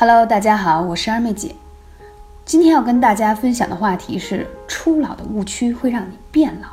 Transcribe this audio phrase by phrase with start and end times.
[0.00, 1.54] Hello，大家好，我是二妹姐。
[2.46, 6.68] 今天要跟大家分享的话题是初老的误区会让你变老。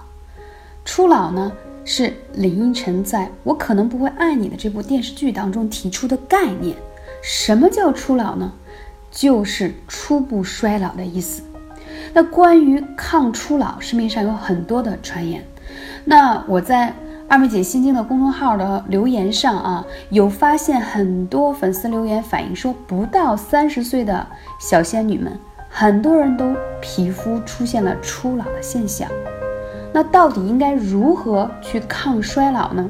[0.85, 1.51] 初老呢，
[1.83, 6.77] 是林依晨在《我可能不会爱你》的这部电视剧当中提出的概念。
[7.21, 8.53] 什么叫初老呢？
[9.11, 11.43] 就是初步衰老的意思。
[12.13, 15.45] 那关于抗初老，市面上有很多的传言。
[16.05, 16.93] 那我在
[17.29, 24.25] 二妹姐心经的公众号的留言上啊，有发现很多粉丝留言反映说，不到三十岁的
[24.61, 29.09] 小仙女们，很多人都皮肤出现了初老的现象。
[29.91, 32.89] 那到底应该如何去抗衰老呢？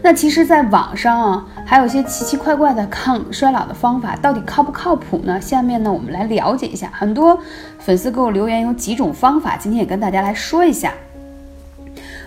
[0.00, 5.38] 那其实，在网上啊，还有些奇奇怪怪的抗衰老的方法，到底靠不靠谱呢？
[5.38, 6.90] 下面呢，我们来了解一下。
[6.94, 7.38] 很多
[7.78, 10.90] 粉丝给我留言有几种方法，今天也跟大家来说一下。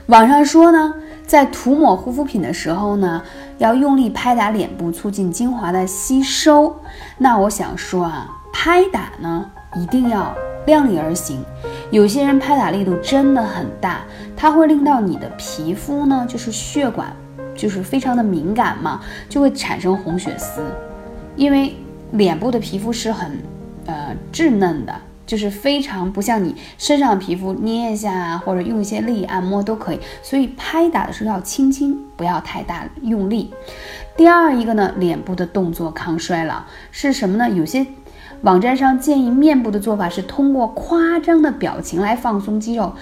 [0.08, 0.94] 网上说呢，
[1.26, 3.22] 在涂抹护肤品的时候呢，
[3.58, 6.76] 要用力拍打脸部，促进精华的吸收。
[7.18, 10.36] 那我想说啊，拍打呢，一定要
[10.68, 11.44] 量力而行。
[11.90, 14.02] 有些人拍打力度真的很大，
[14.38, 17.12] 它会令到你的皮肤呢，就是血管。
[17.56, 20.62] 就是非常的敏感嘛，就会产生红血丝，
[21.38, 21.74] 因为
[22.12, 23.32] 脸部的皮肤是很，
[23.86, 24.94] 呃稚嫩的，
[25.26, 33.54] 就是非常不像你身上的皮肤捏一下啊或者用一些力按摩都可以，所以拍打的时候要轻轻，不要太大用力。
[34.16, 37.50] 第二一个呢，脸部的动作抗衰老是什么呢？
[37.50, 37.86] 有些
[38.42, 42.94] 网站上建议面部的做法是通过夸张的表情来放松肌肉。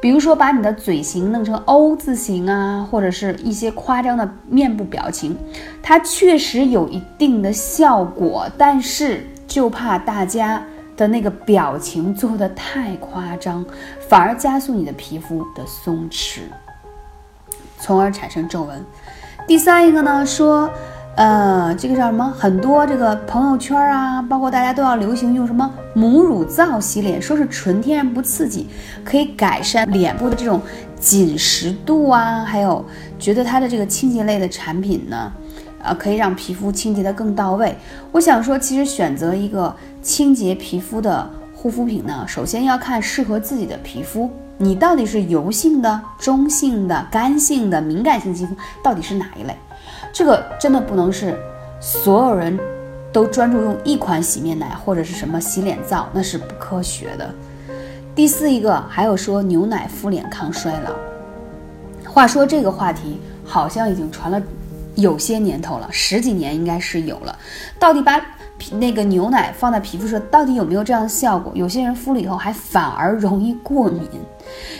[0.00, 5.34] 比如说，把你的嘴型弄成 O 字形啊，或者是一些夸张的面部表情，
[5.82, 10.62] 它确实有一定的效果，但是就怕大家
[10.96, 13.64] 的那个表情做的太夸张，
[14.08, 16.40] 反而加速你的皮肤的松弛，
[17.78, 18.84] 从而产生皱纹。
[19.46, 20.70] 第三一个呢，说。
[21.16, 22.28] 呃，这个叫什么？
[22.36, 28.68] 很多这个朋友圈啊，包括大家都要流行用什么母乳皂洗脸，说是纯天然不刺激，
[29.04, 30.60] 可以改善脸部的这种
[30.98, 32.84] 紧实度啊，还有
[33.16, 35.32] 觉得它的这个清洁类的产品呢，
[35.84, 37.76] 啊，可以让皮肤清洁的更到位。
[38.10, 49.54] 我想说，其实选择一个清洁皮肤的护肤品呢，首先要看适合自己的皮肤，你到底是油性的、中性的、干性的、敏感性肌肤，到底是哪一类？
[50.12, 51.38] 这个真的不能是
[51.80, 52.58] 所有人
[53.12, 57.28] 都专注用一款洗面奶或者是什么洗脸皂，那是不科学的。
[58.14, 64.40] 第四一个还有说牛奶敷脸抗衰老，话说这个话题好像已经传了
[64.96, 67.38] 有些年头了，十几年应该是有了。
[67.78, 68.20] 到底把
[68.72, 71.52] 那个牛奶放在皮肤上，到底有没有这样的效果？
[71.54, 74.08] 有些人敷了以后还反而容易过敏，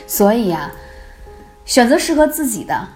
[0.06, 0.70] 所以呀，
[1.64, 2.88] 选择适合自己的。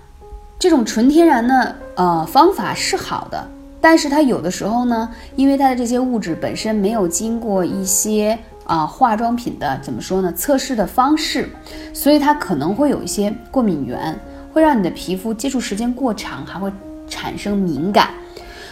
[0.59, 3.49] 这种纯天然的呃方法是好的，
[3.81, 11.49] 但是它有的时候呢，因为它的这些物质本身没有经过一些啊化妆品的怎么说呢测试的方式，
[11.93, 14.19] 所以它可能会有一些过敏源，
[14.53, 16.73] 会让你的皮肤接触时间过长，还会
[17.09, 18.11] 产生敏感。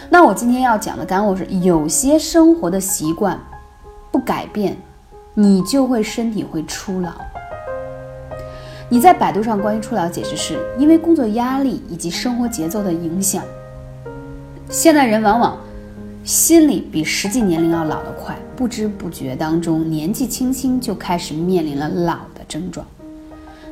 [0.09, 3.39] 那我今天要讲的干货是，有些生活的习惯
[4.11, 4.77] 不改变，
[5.33, 7.11] 你就会身体会初老。
[8.89, 13.43] 你在百度上关于初老解释是因为工作压力以及生活节奏的影响，
[14.69, 15.57] 现代人往往
[16.23, 22.87] 心理比实际年龄要老得快，不知不觉当中年纪轻轻就开始面临了老的症状，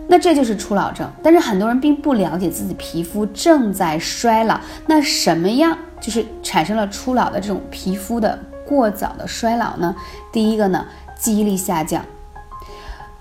[0.07, 1.09] 那这就是初老症。
[1.23, 9.95] 但是很多人并不了解自己皮肤正在衰老，那什么样就是产生了初老的这种皮肤的过早的衰老呢？
[10.31, 10.85] 第一个呢，
[11.17, 12.03] 记忆力下降。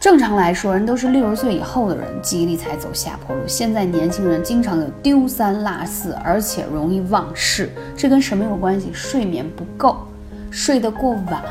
[0.01, 3.41] 正常来说，人都是六十岁以后的人，记忆力才走下坡路。
[3.47, 8.91] 现在年轻人经常有丢三落四，而且容易忘事，这跟什么有关系？
[8.93, 9.97] 睡眠不够，
[10.51, 11.43] 睡得过晚，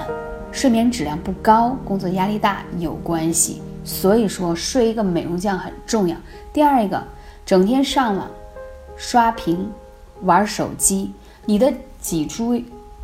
[0.51, 3.59] 睡眠质量不高，工作压力大有关系。
[3.83, 6.15] 所以说，睡一个美容觉很重要。
[6.51, 7.03] 第二一个，
[7.45, 8.29] 整天上网、
[8.95, 9.71] 刷屏、
[10.21, 11.11] 玩手机，
[11.45, 12.63] 你的脊椎、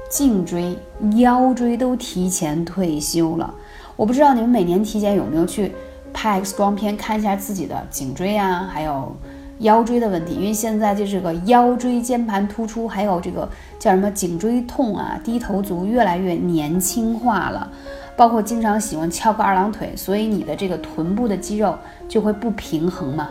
[0.10, 0.78] 颈椎、
[1.18, 3.54] 腰椎都提前退休了。
[3.96, 5.74] 我不知道你们每年体检有没有去
[6.14, 9.16] 拍 X 光片看一下自己的颈椎啊，还有
[9.60, 13.48] 腰椎的问题，因为现在就这个腰椎间盘突出，还有这个
[13.80, 17.72] 叫什么颈椎痛啊，低头族越来越年轻化了，
[18.16, 21.76] 包括经常喜欢翘个二郎腿，所以你的这个臀部的肌肉
[22.08, 23.30] 就会不平衡嘛，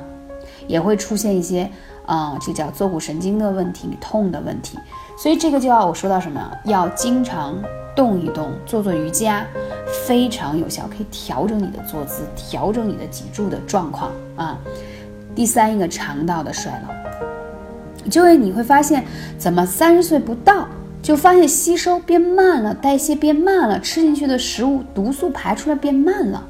[0.67, 1.71] 也会出现一些
[2.07, 4.79] 啊，这叫坐骨神经的问题、痛的问题，
[5.17, 7.55] 所以这个就要我说到什么，要经常。
[7.97, 9.45] 动一动，做做瑜伽，
[10.07, 14.57] 非常有效，可以调整你的坐姿，调整你的脊柱的状况啊。
[15.39, 19.05] 第三，一个肠道的衰老，就会你会发现，
[19.39, 20.67] 怎么三十岁不到
[21.01, 26.45] 就发现吸收变慢了，代谢变慢了，吃进去的食物毒素排出来变慢了。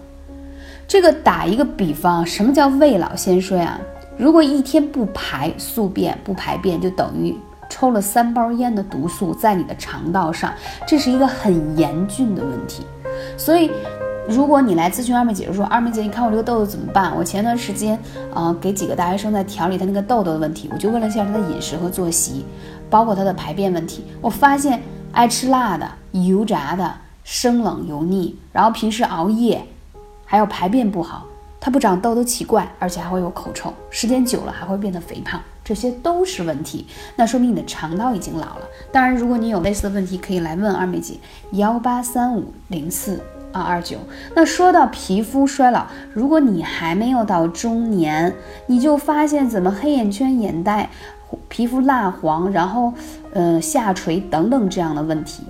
[0.87, 3.79] 这个打一个比方，什么叫未老先衰啊？
[4.17, 7.37] 如果一天不排宿便、不排便，就等于
[7.69, 10.50] 抽了三包烟的毒素在你的肠道上，
[10.87, 12.87] 这是一个很严峻的问题。
[13.37, 13.70] 所以。
[14.29, 17.17] 如果你来咨询二妹姐，说二妹姐，你看我这个痘痘怎么办？
[17.17, 17.99] 我前段时间，
[18.35, 22.45] 呃，给几个大学生在调理他那个痘痘的问题，我就问了一下他的饮食和作息，
[22.91, 24.05] 包括他的排便问题。
[24.21, 24.83] 我发现
[25.13, 26.95] 爱吃辣的、油炸的、
[27.25, 29.65] 生冷油腻，然后平时熬夜，
[30.27, 31.25] 还有排便不好，
[31.59, 36.87] 他不长痘都奇怪，而且还会有口臭，时间久了还会变得肥胖，这些都是问题。
[37.17, 38.69] 那说明你的肠道已经老了。
[38.93, 41.15] 当然，如果你有类似的问题，可以来问二妹姐，
[41.53, 43.19] 幺八三五零四。
[43.53, 43.99] 二二九，
[44.35, 48.35] 那说到皮肤衰老，如果你还没有到中年，
[48.67, 50.91] 你就发现怎么黑眼圈、眼袋、
[51.49, 52.93] 皮肤蜡黄，然后
[53.33, 55.43] 呃下垂等等这样的问题，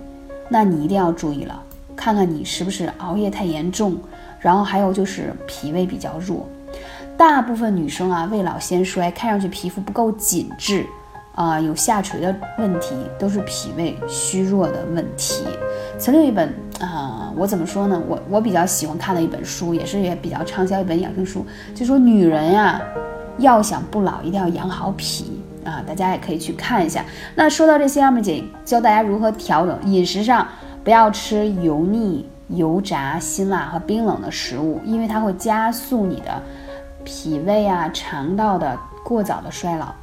[0.48, 1.60] 那你一定要注意了，
[1.96, 3.96] 看看你是不是熬夜太严重，
[4.40, 6.46] 然后还有就是脾胃比较弱，
[7.16, 10.86] 大部分女生啊未老先衰，看上去皮肤不够紧致。
[11.34, 15.44] 啊，有下垂的问题，都是脾胃虚弱的问题。
[15.96, 16.52] 曾有一本，
[17.38, 18.02] 我怎么说呢？
[18.08, 22.80] 我我比较喜欢看的一本书，也是也比较畅销一本养生书，就说女人呀，
[23.38, 25.80] 要想不老，一定要养好脾啊。
[25.86, 27.04] 大家也可以去看一下。
[27.36, 30.46] 那说到这些，二妹姐教大家如何调整饮食上，
[30.82, 36.42] 不要吃油腻、油炸、辛辣和冰冷的食物，因为它会加速你的
[37.04, 39.94] 脾胃啊、肠道的过早的衰老。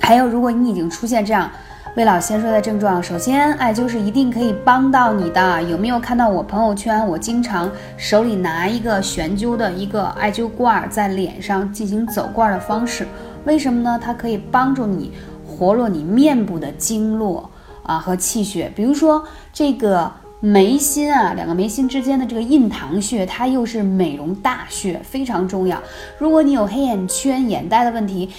[0.00, 1.48] 还有，如果你已经出现这样
[1.96, 5.60] 未老先衰的症状，首先艾灸是一定可以帮到你的。
[5.64, 7.04] 有没有看到我朋友圈？
[7.08, 13.04] 我经常手里拿一个悬灸的一个艾灸罐，在脸上进行走罐的方式。
[13.44, 13.98] 为什么呢？
[14.00, 15.12] 它可以帮助你
[15.44, 17.50] 活络你面部的经络
[17.82, 18.70] 啊和气血。
[18.76, 25.82] 比如说这个眉心啊，两个眉心之间的这个印堂穴，它又是美容大穴，非常重要。
[26.18, 28.30] 如果你有黑眼圈、眼袋的问题，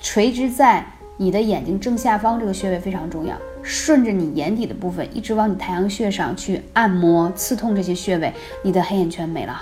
[0.00, 0.86] 垂直在。
[1.22, 8.32] 你的眼睛正下方这个穴位非常重要，顺着你眼底的部分一直往你太阳穴上去按摩刺痛这些穴位，
[8.64, 9.60] 你的黑眼圈没了，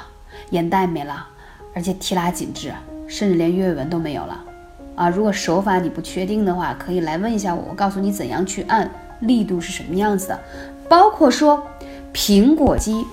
[0.51, 1.27] 眼袋没了，
[1.75, 2.73] 而且提拉紧致，
[3.09, 4.41] 甚至连鱼尾纹都没有了。
[4.95, 8.89] 啊，如果手法你不确定的话，可以来问一下我，我告诉你怎样去按，
[9.19, 10.41] 力度是什么样子的。
[10.89, 11.61] 包括说
[12.15, 13.05] 苹果肌，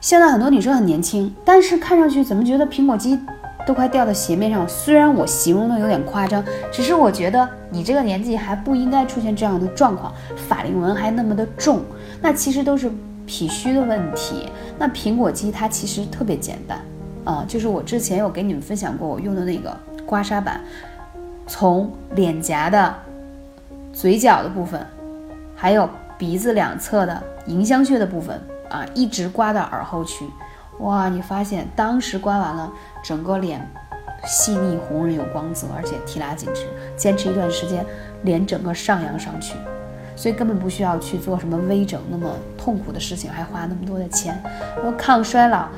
[0.00, 3.20] 现在很多女生很年轻，但是看上去怎么觉得苹果肌？
[3.66, 10.12] 都快掉到鞋面上，虽然我形容的有点夸张，只是我觉得你这个年纪还不应该出现这样的状况，
[10.48, 11.80] 法令纹还那么的重，
[12.20, 12.90] 那其实都是
[13.26, 14.50] 脾虚的问题。
[14.78, 16.78] 那苹果肌它其实特别简单，
[17.24, 19.74] 啊，就是我之前有给你们分享过我用的那个
[20.04, 20.60] 刮痧板，
[21.46, 22.94] 从脸颊的
[23.92, 24.84] 嘴角的部分，
[25.56, 25.88] 还有
[26.18, 28.38] 鼻子两侧的迎香穴的部分
[28.68, 30.26] 啊，一直刮到耳后区。
[30.80, 32.72] 哇，你发现当时刮完了，
[33.02, 33.66] 整个脸
[34.26, 36.66] 细腻红润有光泽，而且提拉紧致。
[36.96, 37.84] 坚持一段时间，
[38.22, 39.54] 脸整个上扬上去，
[40.16, 44.42] 所以根本不需要去做什么微整那么痛苦的事情，还花那么多的钱。
[44.82, 45.68] 说抗衰老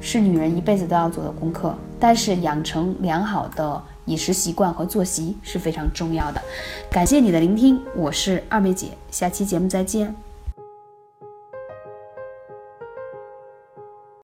[0.00, 6.40] 是女人一辈子都要做的功课，但是养成良好的饮食习惯和作息是非常重要的。
[6.90, 10.25] 感谢你的聆听，我是二妹姐，下期节目再见。